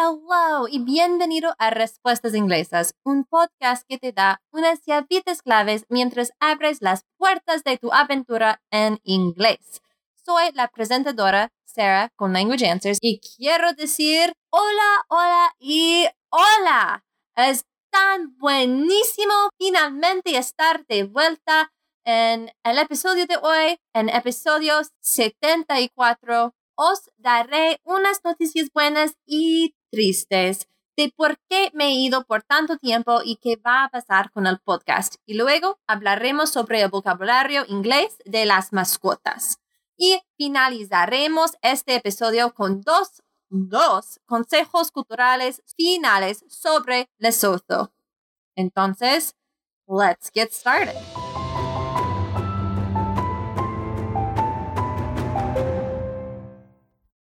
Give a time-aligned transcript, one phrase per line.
[0.00, 6.30] Hello y bienvenido a Respuestas Inglesas, un podcast que te da unas llavitas claves mientras
[6.38, 9.82] abres las puertas de tu aventura en inglés.
[10.24, 17.04] Soy la presentadora Sarah con Language Answers y quiero decir hola, hola y hola.
[17.34, 21.72] Es tan buenísimo finalmente estar de vuelta
[22.04, 30.68] en el episodio de hoy, en episodio 74 os daré unas noticias buenas y tristes
[30.96, 34.48] de por qué me he ido por tanto tiempo y qué va a pasar con
[34.48, 35.14] el podcast.
[35.26, 39.60] Y luego hablaremos sobre el vocabulario inglés de las mascotas.
[39.96, 47.92] Y finalizaremos este episodio con dos, dos consejos culturales finales sobre Lesotho.
[48.56, 49.36] Entonces,
[49.86, 50.96] let's get started.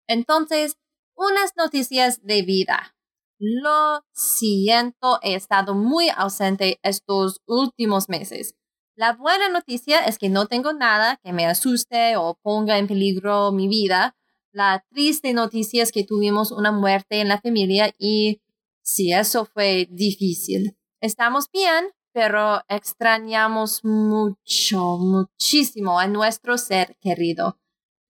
[0.08, 0.78] Entonces,
[1.16, 2.96] unas noticias de vida.
[3.40, 8.56] Lo siento, he estado muy ausente estos últimos meses.
[8.96, 13.52] La buena noticia es que no tengo nada que me asuste o ponga en peligro
[13.52, 14.16] mi vida.
[14.52, 18.40] La triste noticia es que tuvimos una muerte en la familia y
[18.84, 20.78] sí, eso fue difícil.
[21.02, 27.58] Estamos bien, pero extrañamos mucho, muchísimo a nuestro ser querido.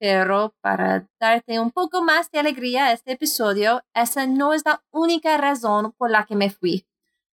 [0.04, 4.84] Pero para darte un poco más de alegría a este episodio, esa no es la
[4.92, 6.86] única razón por la que me fui.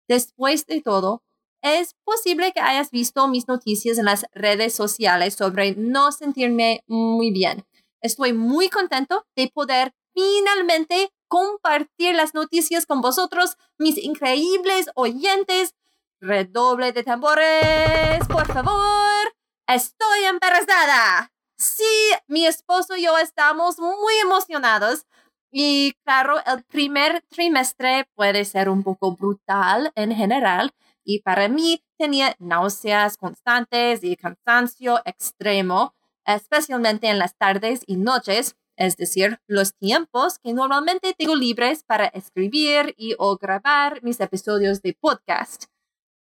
[0.07, 1.23] Después de todo,
[1.63, 7.31] es posible que hayas visto mis noticias en las redes sociales sobre no sentirme muy
[7.31, 7.65] bien.
[8.03, 15.75] Estoy muy contento de poder finalmente compartir las noticias con vosotros, mis increíbles oyentes.
[16.21, 19.35] Redoble de tambores, por favor.
[19.67, 21.33] Estoy embarazada.
[21.59, 21.83] Sí,
[22.29, 25.07] mi esposo y yo estamos muy emocionados.
[25.51, 30.73] Y claro, el primer trimestre puede ser un poco brutal en general.
[31.05, 35.95] Y para mí tenía náuseas constantes y cansancio extremo,
[36.25, 42.07] especialmente en las tardes y noches, es decir, los tiempos que normalmente tengo libres para
[42.07, 45.65] escribir y o grabar mis episodios de podcast.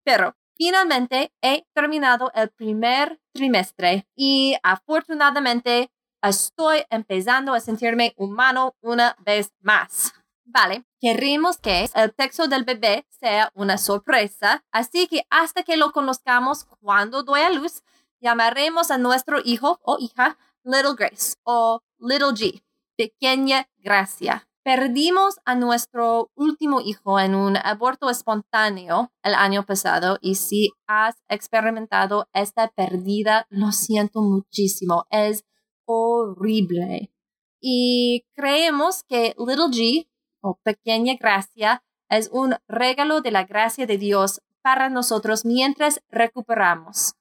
[0.05, 9.17] Pero Finalmente he terminado el primer trimestre y afortunadamente estoy empezando a sentirme humano una
[9.19, 10.13] vez más.
[10.45, 15.91] Vale, queremos que el texto del bebé sea una sorpresa, así que hasta que lo
[15.91, 17.83] conozcamos cuando doy a luz,
[18.21, 22.63] llamaremos a nuestro hijo o hija Little Grace o Little G,
[22.95, 24.47] pequeña gracia.
[24.65, 31.13] Perdimos a nuestro último hijo en un aborto espontáneo el año pasado y si has
[31.29, 35.05] experimentado esta pérdida, lo siento muchísimo.
[35.11, 35.45] Es
[35.85, 37.13] horrible.
[37.61, 40.09] Y creemos que Little G
[40.41, 47.13] o Pequeña Gracia es un regalo de la gracia de Dios para nosotros mientras recuperamos.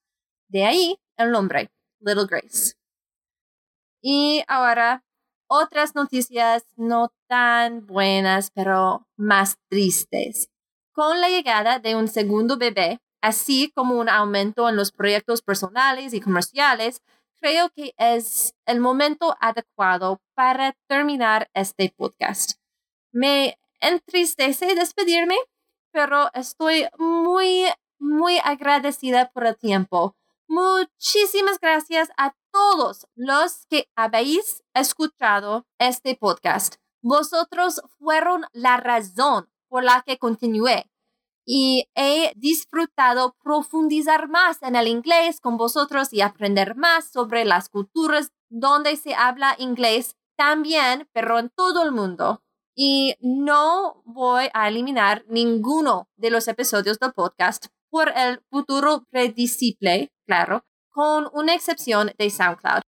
[0.49, 2.73] De ahí el nombre, Little Grace.
[4.01, 5.05] Y ahora
[5.55, 10.51] otras noticias no tan buenas, pero más tristes.
[10.93, 16.13] Con la llegada de un segundo bebé, así como un aumento en los proyectos personales
[16.13, 17.03] y comerciales,
[17.41, 22.59] creo que es el momento adecuado para terminar este podcast.
[23.13, 25.37] Me entristece despedirme,
[25.93, 27.67] pero estoy muy,
[28.01, 30.17] muy agradecida por el tiempo.
[30.55, 36.77] Muchísimas gracias a todos los que habéis escuchado este podcast.
[37.03, 40.89] Vosotros fueron la razón por la que continué
[41.45, 47.69] y he disfrutado profundizar más en el inglés con vosotros y aprender más sobre las
[47.69, 52.45] culturas donde se habla inglés también, pero en todo el mundo.
[52.77, 60.13] Y no voy a eliminar ninguno de los episodios del podcast por el futuro predecible,
[60.27, 62.81] claro, con una excepción de SoundCloud.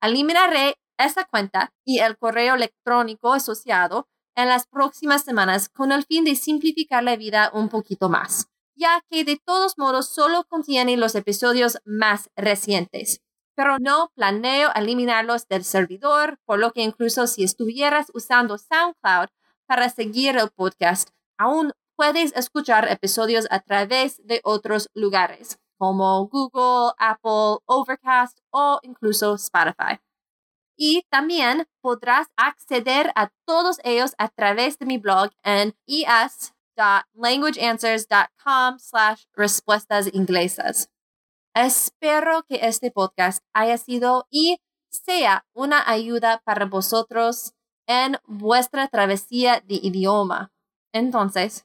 [0.00, 6.24] Eliminaré esa cuenta y el correo electrónico asociado en las próximas semanas con el fin
[6.24, 11.14] de simplificar la vida un poquito más, ya que de todos modos solo contiene los
[11.14, 13.20] episodios más recientes.
[13.54, 19.28] Pero no planeo eliminarlos del servidor, por lo que incluso si estuvieras usando SoundCloud
[19.66, 26.92] para seguir el podcast, aún puedes escuchar episodios a través de otros lugares como Google,
[26.98, 30.00] Apple, Overcast o incluso Spotify.
[30.76, 39.24] Y también podrás acceder a todos ellos a través de mi blog en es.languageanswers.com slash
[39.34, 40.90] respuestas inglesas.
[41.54, 44.58] Espero que este podcast haya sido y
[44.90, 47.54] sea una ayuda para vosotros
[47.86, 50.52] en vuestra travesía de idioma.
[50.92, 51.64] Entonces,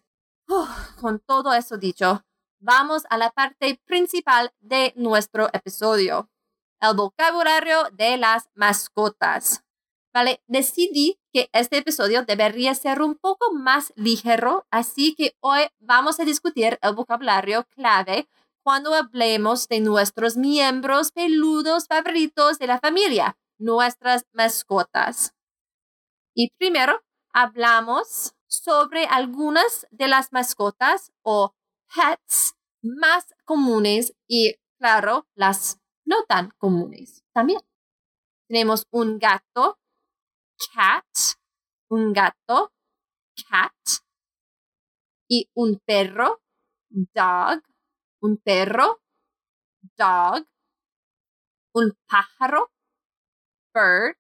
[1.00, 2.24] con todo eso dicho,
[2.60, 6.30] vamos a la parte principal de nuestro episodio,
[6.82, 9.64] el vocabulario de las mascotas.
[10.12, 16.20] Vale, decidí que este episodio debería ser un poco más ligero, así que hoy vamos
[16.20, 18.28] a discutir el vocabulario clave
[18.64, 25.36] cuando hablemos de nuestros miembros peludos favoritos de la familia, nuestras mascotas.
[26.34, 27.02] Y primero
[27.34, 31.56] hablamos sobre algunas de las mascotas o
[31.96, 37.62] pets más comunes y, claro, las no tan comunes también.
[38.48, 39.80] Tenemos un gato,
[40.74, 41.06] cat,
[41.90, 42.74] un gato,
[43.50, 43.74] cat,
[45.30, 46.42] y un perro,
[46.90, 47.62] dog,
[48.22, 49.02] un perro,
[49.96, 50.48] dog,
[51.74, 52.72] un pájaro,
[53.74, 54.18] bird,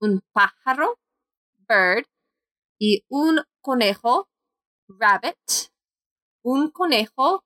[0.00, 0.98] un pájaro,
[1.66, 2.06] bird,
[2.78, 4.28] y un conejo,
[4.88, 5.72] rabbit,
[6.44, 7.44] un conejo,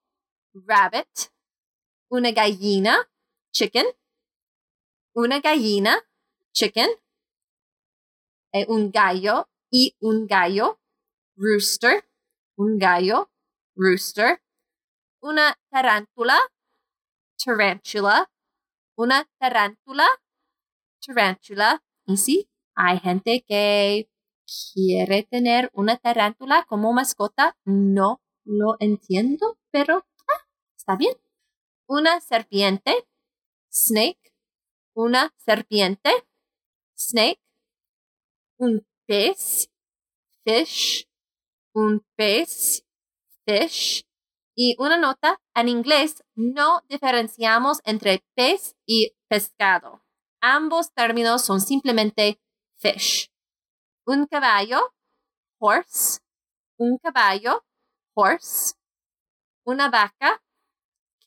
[0.52, 1.30] rabbit,
[2.10, 3.08] una gallina,
[3.52, 3.86] chicken,
[5.14, 5.94] una gallina,
[6.52, 6.90] chicken,
[8.52, 10.80] eh, un gallo y un gallo,
[11.36, 12.04] rooster,
[12.56, 13.30] un gallo,
[13.76, 14.42] rooster,
[15.22, 16.36] una tarántula,
[17.36, 18.28] tarantula,
[18.96, 20.08] una tarántula,
[21.00, 21.80] tarantula.
[22.06, 24.10] Y sí, hay gente que
[24.72, 27.56] quiere tener una tarántula como mascota.
[27.64, 30.46] No lo entiendo, pero ah,
[30.76, 31.14] está bien.
[31.86, 33.06] Una serpiente,
[33.70, 34.32] snake,
[34.94, 36.10] una serpiente,
[36.96, 37.40] snake,
[38.58, 39.70] un pez,
[40.44, 41.08] fish,
[41.74, 42.84] un pez,
[43.46, 44.04] fish.
[44.60, 50.02] Y una nota, en inglés no diferenciamos entre pez y pescado.
[50.40, 52.40] Ambos términos son simplemente
[52.76, 53.30] fish.
[54.10, 54.94] Un caballo,
[55.60, 56.20] horse.
[56.78, 57.62] Un caballo,
[58.14, 58.74] horse.
[59.66, 60.42] Una vaca,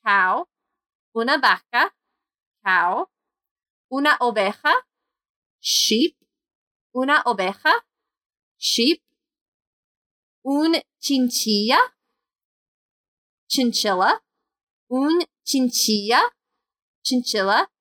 [0.03, 0.47] cow.
[1.13, 1.93] Una vaca,
[2.63, 3.07] cow.
[3.91, 4.73] Una oveja,
[5.61, 6.17] sheep.
[6.91, 7.85] Una oveja,
[8.57, 9.03] sheep.
[10.43, 11.77] Un chinchilla,
[13.47, 14.23] chinchilla.
[14.89, 16.21] Un chinchilla,
[17.03, 17.71] chinchilla.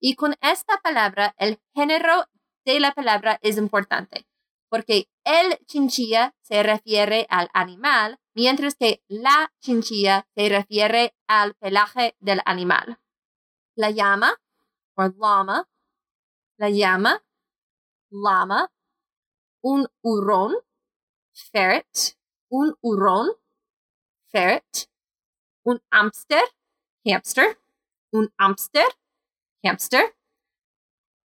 [0.00, 2.26] Y con esta palabra, el género
[2.66, 4.26] de la palabra es importante,
[4.70, 12.16] porque el chinchilla se refiere al animal, mientras que la chinchilla se refiere al pelaje
[12.20, 13.00] del animal.
[13.74, 14.40] La llama,
[14.94, 15.68] o llama,
[16.56, 17.22] la llama,
[18.10, 18.70] llama,
[19.60, 20.54] un hurón,
[21.32, 22.16] ferret,
[22.48, 23.28] un hurón,
[24.28, 24.88] ferret,
[25.64, 26.42] un hamster,
[27.04, 27.58] hamster,
[28.12, 28.86] un hamster,
[29.64, 30.16] hamster.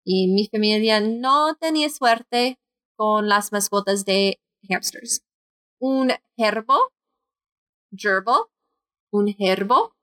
[0.02, 2.58] Y mi familia no tenía suerte
[2.96, 5.22] con las mascotas de hamsters.
[5.78, 6.92] Un gerbo,
[7.96, 8.50] gerbo,
[9.10, 9.94] un gerbo,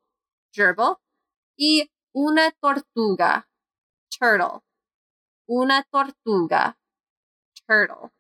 [0.53, 1.01] gerbo.
[1.57, 3.49] Y una tortuga,
[4.09, 4.61] turtle.
[5.47, 6.79] Una tortuga,
[7.67, 8.11] turtle.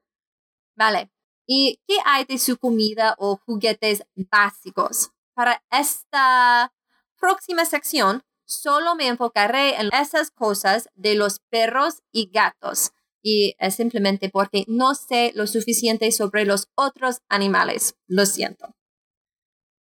[0.75, 1.11] Vale.
[1.47, 5.11] ¿Y qué hay de su comida o juguetes básicos?
[5.33, 6.73] Para esta
[7.19, 12.91] próxima sección solo me enfocaré en esas cosas de los perros y gatos.
[13.23, 17.95] Y es simplemente porque no sé lo suficiente sobre los otros animales.
[18.07, 18.75] Lo siento.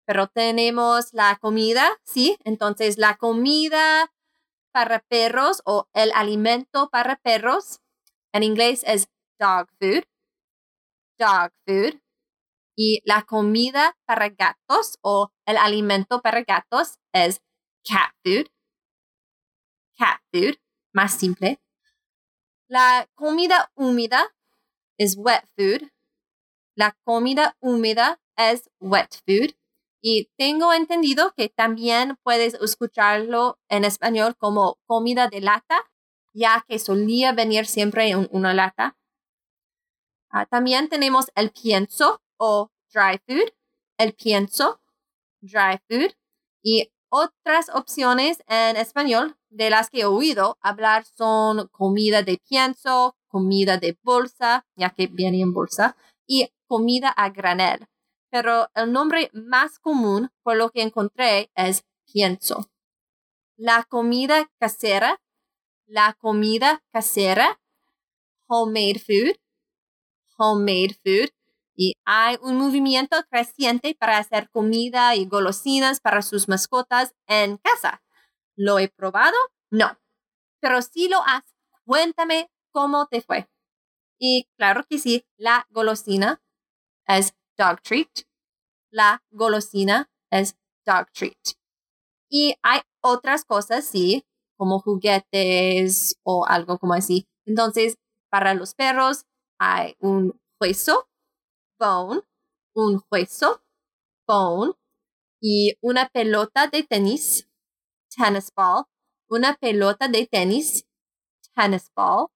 [0.05, 2.37] Pero tenemos la comida, ¿sí?
[2.43, 4.11] Entonces la comida
[4.71, 7.79] para perros o el alimento para perros
[8.33, 9.07] en inglés es
[9.39, 10.03] dog food.
[11.17, 11.99] Dog food.
[12.75, 17.39] Y la comida para gatos o el alimento para gatos es
[17.87, 18.53] cat food
[19.97, 20.55] cat food,
[20.93, 21.62] más simple.
[22.73, 24.33] La comida húmeda
[24.97, 25.91] es wet food.
[26.75, 29.55] La comida húmeda es wet food.
[30.01, 35.81] Y tengo entendido que también puedes escucharlo en español como comida de lata,
[36.33, 38.97] ya que solía venir siempre en una lata.
[40.31, 43.53] Ah, también tenemos el pienso o dry food,
[43.99, 44.81] el pienso,
[45.41, 46.15] dry food.
[46.63, 53.15] Y otras opciones en español de las que he oído hablar son comida de pienso,
[53.27, 57.85] comida de bolsa, ya que viene en bolsa, y comida a granel.
[58.31, 62.65] Pero el nombre más común por lo que encontré es pienso.
[63.57, 65.21] La comida casera,
[65.85, 67.61] la comida casera,
[68.47, 69.35] homemade food,
[70.39, 71.29] homemade food,
[71.75, 78.03] y hay un movimiento creciente para hacer comida y golosinas para sus mascotas en casa.
[78.55, 79.37] ¿Lo he probado?
[79.71, 79.97] No.
[80.61, 81.43] Pero si lo has,
[81.85, 83.49] cuéntame cómo te fue.
[84.19, 86.41] Y claro que sí, la golosina
[87.07, 88.09] es dog treat.
[88.91, 91.57] La golosina es dog treat.
[92.29, 94.25] Y hay otras cosas, sí,
[94.57, 97.27] como juguetes o algo como así.
[97.45, 97.97] Entonces,
[98.29, 99.25] para los perros
[99.59, 101.09] hay un hueso,
[102.75, 103.61] un hueso,
[104.25, 104.73] bone,
[105.41, 107.49] y una pelota de tenis,
[108.09, 108.85] tennis ball,
[109.27, 110.85] una pelota de tenis,
[111.53, 112.27] tennis ball.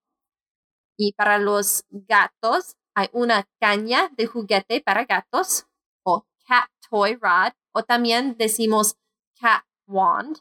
[0.98, 5.68] Y para los gatos hay una caña de juguete para gatos
[6.04, 8.98] o cat toy rod o también decimos
[9.40, 10.40] cat wand.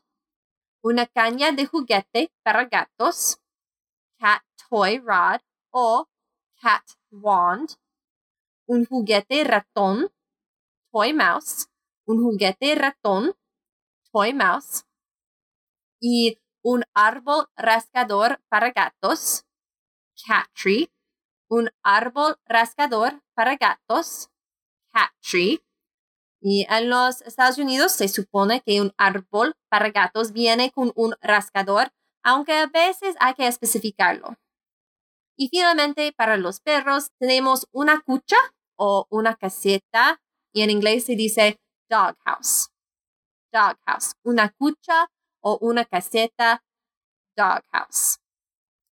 [0.83, 3.39] Una caña de juguete para gatos,
[4.19, 6.09] cat toy rod o
[6.61, 7.77] cat wand.
[8.69, 10.13] Un juguete ratón,
[10.91, 11.69] toy mouse.
[12.05, 13.37] Un juguete ratón,
[14.13, 14.85] toy mouse.
[16.01, 19.45] Y un árbol rascador para gatos,
[20.27, 20.91] cat tree,
[21.49, 24.31] un árbol rascador para gatos,
[24.93, 25.65] cat tree.
[26.41, 31.15] Y en los Estados Unidos se supone que un árbol para gatos viene con un
[31.21, 31.93] rascador,
[32.25, 34.37] aunque a veces hay que especificarlo.
[35.39, 38.37] Y finalmente, para los perros tenemos una cucha
[38.77, 40.21] o una caseta,
[40.53, 42.69] y en inglés se dice doghouse.
[43.53, 45.09] Doghouse, una cucha
[45.41, 46.63] o una caseta
[47.37, 48.19] doghouse.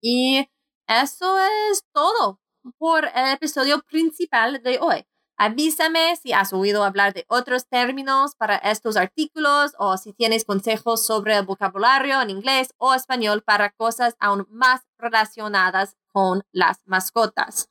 [0.01, 0.47] Y
[0.87, 2.39] eso es todo
[2.77, 5.05] por el episodio principal de hoy.
[5.37, 11.05] Avísame si has oído hablar de otros términos para estos artículos o si tienes consejos
[11.05, 17.69] sobre el vocabulario en inglés o español para cosas aún más relacionadas con las mascotas.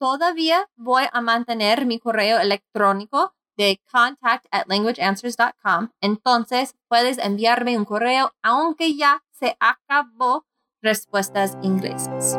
[0.00, 5.90] Todavía voy a mantener mi correo electrónico de contact at languageanswers.com.
[6.00, 10.46] Entonces puedes enviarme un correo aunque ya se acabó
[10.80, 12.38] respuestas inglesas.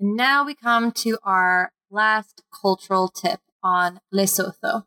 [0.00, 4.86] Now we come to our last cultural tip on Lesotho.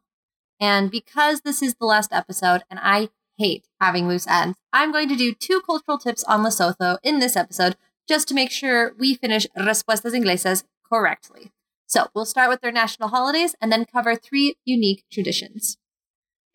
[0.60, 5.10] And because this is the last episode and I hate having loose ends, I'm going
[5.10, 7.76] to do two cultural tips on Lesotho in this episode
[8.08, 11.52] just to make sure we finish Respuestas Inglesas correctly.
[11.88, 15.78] So we'll start with their national holidays and then cover three unique traditions.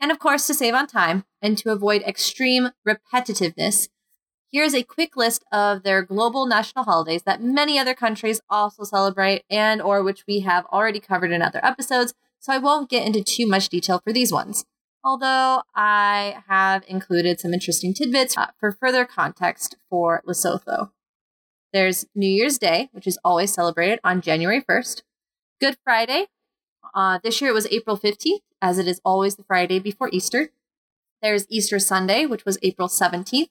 [0.00, 3.88] And of course, to save on time and to avoid extreme repetitiveness,
[4.52, 9.42] here's a quick list of their global national holidays that many other countries also celebrate
[9.48, 13.24] and or which we have already covered in other episodes, so I won't get into
[13.24, 14.64] too much detail for these ones.
[15.04, 20.90] Although I have included some interesting tidbits uh, for further context for Lesotho.
[21.74, 25.02] There's New Year's Day, which is always celebrated on January 1st.
[25.60, 26.28] Good Friday.
[26.94, 30.50] Uh, this year it was April 15th, as it is always the Friday before Easter.
[31.20, 33.50] There's Easter Sunday, which was April 17th,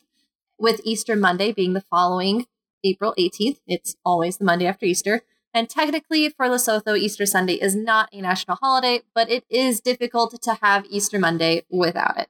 [0.57, 2.47] with Easter Monday being the following
[2.83, 3.59] April 18th.
[3.67, 5.21] It's always the Monday after Easter.
[5.53, 10.41] And technically, for Lesotho, Easter Sunday is not a national holiday, but it is difficult
[10.41, 12.27] to have Easter Monday without it.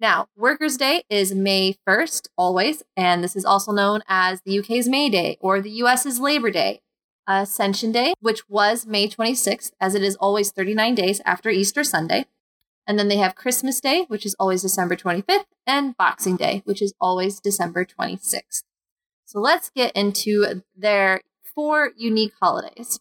[0.00, 4.88] Now, Workers' Day is May 1st, always, and this is also known as the UK's
[4.88, 6.80] May Day or the US's Labor Day.
[7.28, 12.26] Ascension Day, which was May 26th, as it is always 39 days after Easter Sunday.
[12.86, 16.82] And then they have Christmas Day, which is always December 25th, and Boxing Day, which
[16.82, 18.64] is always December 26th.
[19.24, 21.20] So let's get into their
[21.54, 23.00] four unique holidays.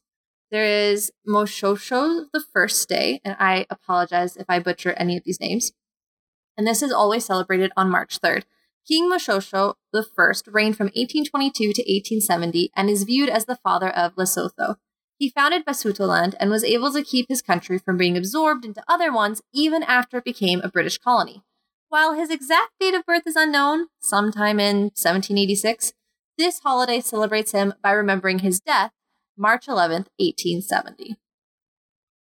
[0.51, 5.39] There is Moshosho, the first day, and I apologize if I butcher any of these
[5.39, 5.71] names
[6.57, 8.43] and this is always celebrated on March 3rd.
[8.87, 14.15] King Moshoeshoe I reigned from 1822 to 1870 and is viewed as the father of
[14.15, 14.75] Lesotho.
[15.17, 19.13] He founded Basutoland and was able to keep his country from being absorbed into other
[19.13, 21.43] ones even after it became a British colony.
[21.89, 25.93] While his exact date of birth is unknown, sometime in 1786,
[26.37, 28.91] this holiday celebrates him by remembering his death,
[29.37, 31.17] March 11th, 1870.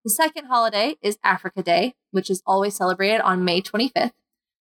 [0.04, 4.12] The second holiday is Africa Day, which is always celebrated on May 25th.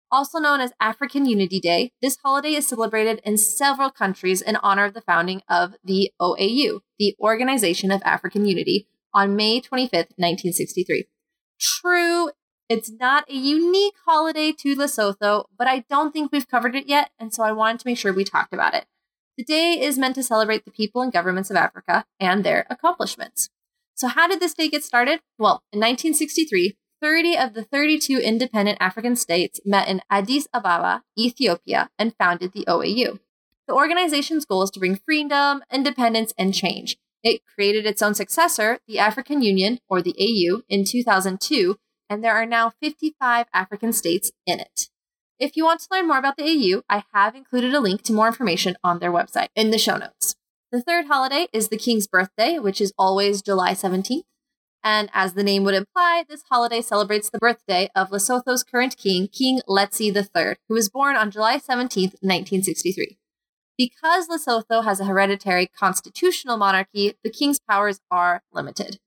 [0.10, 4.86] Also known as African Unity Day, this holiday is celebrated in several countries in honor
[4.86, 11.08] of the founding of the OAU, the Organization of African Unity, on May 25th, 1963.
[11.60, 12.32] True,
[12.70, 17.12] it's not a unique holiday to Lesotho, but I don't think we've covered it yet,
[17.20, 18.86] and so I wanted to make sure we talked about it.
[19.38, 23.50] The day is meant to celebrate the people and governments of Africa and their accomplishments.
[23.94, 25.20] So, how did this day get started?
[25.38, 31.92] Well, in 1963, 30 of the 32 independent African states met in Addis Ababa, Ethiopia,
[32.00, 33.20] and founded the OAU.
[33.68, 36.98] The organization's goal is to bring freedom, independence, and change.
[37.22, 41.78] It created its own successor, the African Union, or the AU, in 2002,
[42.10, 44.90] and there are now 55 African states in it.
[45.40, 48.14] If you want to learn more about the AU, I have included a link to
[48.14, 50.36] more information on their website in the show notes.
[50.72, 54.24] The third holiday is the King's birthday, which is always July 17th.
[54.84, 59.28] And as the name would imply, this holiday celebrates the birthday of Lesotho's current king,
[59.28, 63.18] King Letsie III, who was born on July 17th, 1963.
[63.78, 69.00] Because Lesotho has a hereditary constitutional monarchy, the king's powers are limited.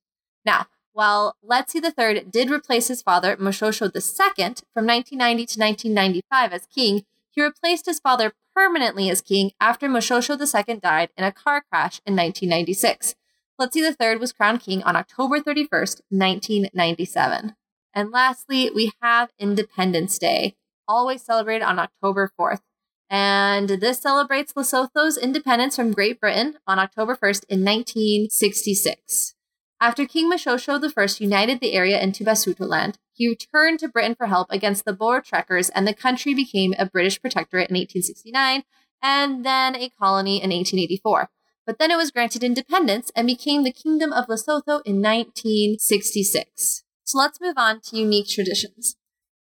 [0.44, 6.66] Now, while Letsie III did replace his father, Moshoeshoe II, from 1990 to 1995 as
[6.66, 11.62] king, he replaced his father permanently as king after Moshoeshoe II died in a car
[11.70, 13.14] crash in 1996.
[13.60, 17.54] Letsie III was crowned king on October 31st, 1997.
[17.94, 20.56] And lastly, we have Independence Day,
[20.88, 22.60] always celebrated on October 4th.
[23.08, 29.34] And this celebrates Lesotho's independence from Great Britain on October 1st in 1966.
[29.82, 34.48] After King Moshoeshoe I united the area into Basutoland, he returned to Britain for help
[34.50, 38.64] against the Boer trekkers, and the country became a British protectorate in 1869
[39.02, 41.30] and then a colony in 1884.
[41.64, 46.84] But then it was granted independence and became the Kingdom of Lesotho in 1966.
[47.04, 48.96] So let's move on to unique traditions.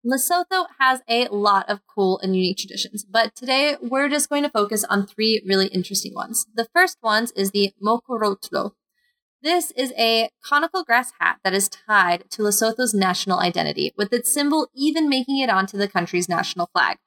[0.03, 4.49] Lesotho has a lot of cool and unique traditions, but today we're just going to
[4.49, 6.47] focus on three really interesting ones.
[6.55, 8.71] The first one is the Mokorotlo,
[9.41, 14.33] this is a conical grass hat that is tied to Lesotho's national identity, with its
[14.33, 16.97] symbol even making it onto the country's national flag.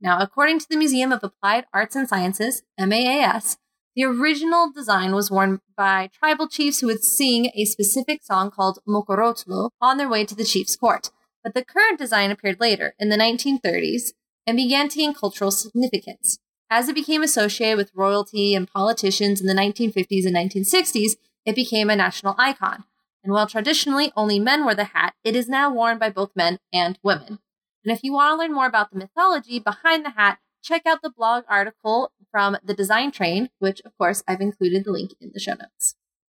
[0.00, 3.56] Now, according to the Museum of Applied Arts and Sciences, MAAS,
[3.94, 8.78] the original design was worn by tribal chiefs who would sing a specific song called
[8.88, 11.10] Mokorotlo on their way to the chief's court.
[11.44, 14.12] But the current design appeared later, in the 1930s,
[14.46, 16.38] and began to gain cultural significance.
[16.70, 21.90] As it became associated with royalty and politicians in the 1950s and 1960s, it became
[21.90, 22.84] a national icon.
[23.24, 26.58] And while traditionally only men wore the hat, it is now worn by both men
[26.72, 27.38] and women.
[27.84, 31.02] And if you want to learn more about the mythology behind the hat, check out
[31.02, 35.30] the blog article from the Design Train, which of course I've included the link in
[35.32, 35.94] the show notes.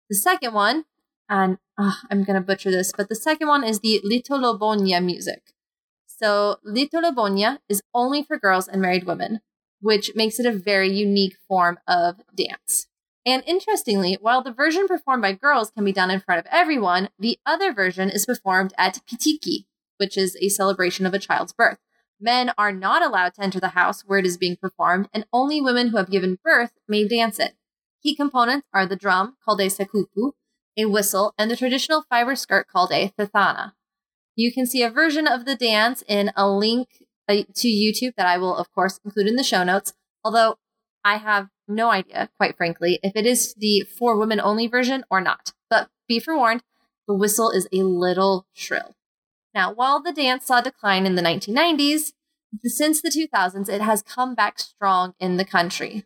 [0.09, 0.85] The second one,
[1.29, 5.53] and oh, I'm going to butcher this, but the second one is the Litolobonya music.
[6.05, 9.41] So Litolobonya is only for girls and married women,
[9.81, 12.87] which makes it a very unique form of dance.
[13.25, 17.09] And interestingly, while the version performed by girls can be done in front of everyone,
[17.17, 19.65] the other version is performed at Pitiki,
[19.97, 21.79] which is a celebration of a child's birth.
[22.19, 25.59] Men are not allowed to enter the house where it is being performed, and only
[25.59, 27.55] women who have given birth may dance it.
[28.03, 30.33] Key components are the drum, called a sekupu,
[30.77, 33.73] a whistle, and the traditional fiber skirt called a thethana.
[34.35, 36.89] You can see a version of the dance in a link
[37.27, 40.57] uh, to YouTube that I will, of course, include in the show notes, although
[41.03, 45.21] I have no idea, quite frankly, if it is the for women only version or
[45.21, 45.53] not.
[45.69, 46.63] But be forewarned,
[47.07, 48.95] the whistle is a little shrill.
[49.53, 52.13] Now, while the dance saw decline in the 1990s,
[52.63, 56.05] since the 2000s, it has come back strong in the country.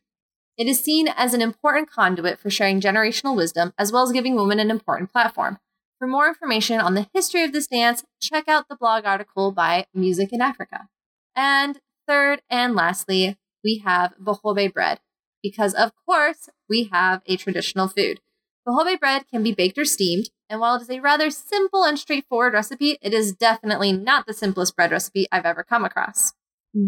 [0.57, 4.35] It is seen as an important conduit for sharing generational wisdom, as well as giving
[4.35, 5.59] women an important platform.
[5.97, 9.85] For more information on the history of this dance, check out the blog article by
[9.93, 10.89] Music in Africa.
[11.35, 14.99] And third and lastly, we have bohobe bread
[15.41, 18.19] because, of course, we have a traditional food.
[18.67, 21.97] Bohobe bread can be baked or steamed, and while it is a rather simple and
[21.97, 26.33] straightforward recipe, it is definitely not the simplest bread recipe I've ever come across.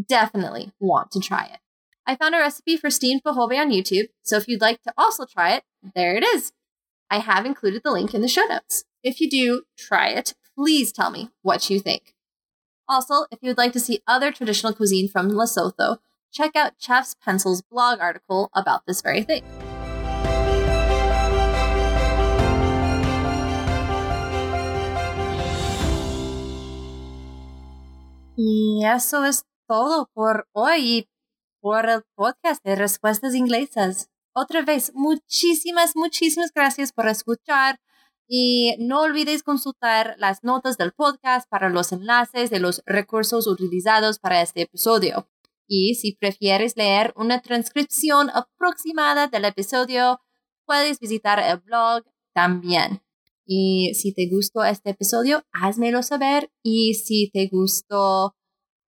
[0.08, 1.60] Definitely want to try it.
[2.06, 5.26] I found a recipe for steamed bohobe on YouTube, so if you'd like to also
[5.26, 5.64] try it,
[5.96, 6.52] there it is.
[7.10, 8.84] I have included the link in the show notes.
[9.04, 12.14] If you do try it, please tell me what you think.
[12.88, 15.98] Also, if you'd like to see other traditional cuisine from Lesotho,
[16.32, 19.44] check out Chef's Pencil's blog article about this very thing.
[28.36, 31.08] Y eso es todo por hoy
[31.62, 34.10] por el podcast de Respuestas Inglesas.
[34.34, 37.80] Otra vez, muchísimas, muchísimas gracias por escuchar
[38.28, 44.20] y no olvides consultar las notas del podcast para los enlaces de los recursos utilizados
[44.20, 45.28] para este episodio.
[45.74, 50.20] Y si prefieres leer una transcripción aproximada del episodio,
[50.66, 52.04] puedes visitar el blog
[52.34, 53.02] también.
[53.46, 56.52] Y si te gustó este episodio, házmelo saber.
[56.62, 58.36] Y si te gustó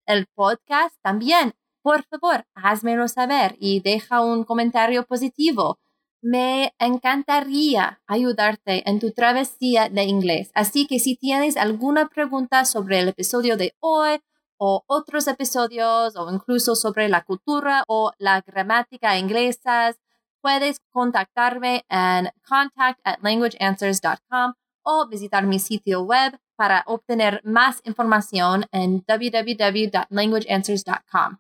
[0.07, 5.79] el podcast, también, por favor, házmelo saber y deja un comentario positivo.
[6.23, 10.51] Me encantaría ayudarte en tu travesía de inglés.
[10.55, 14.23] Así que si tienes alguna pregunta sobre el episodio de hoy
[14.63, 19.97] o otros episodios o incluso sobre la cultura o la gramática inglesa,
[20.43, 28.67] puedes contactarme en contact at languageanswers.com o visitar mi sitio web para obtener más información
[28.71, 31.39] en www.languageanswers.com.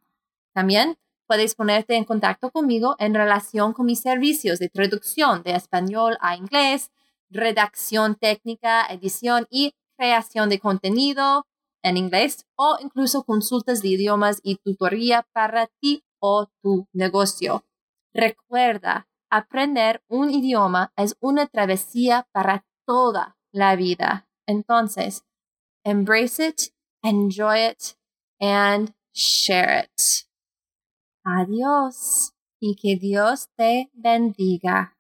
[0.54, 6.16] También puedes ponerte en contacto conmigo en relación con mis servicios de traducción de español
[6.22, 6.90] a inglés,
[7.28, 11.44] redacción técnica, edición y creación de contenido
[11.82, 17.64] en inglés o incluso consultas de idiomas y tutoría para ti o tu negocio.
[18.12, 24.28] Recuerda, aprender un idioma es una travesía para toda la vida.
[24.46, 25.24] Entonces,
[25.84, 26.60] embrace it,
[27.02, 27.96] enjoy it,
[28.40, 30.26] and share it.
[31.24, 34.96] Adiós y que Dios te bendiga.